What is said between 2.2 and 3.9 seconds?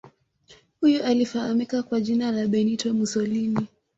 la Benito Musolini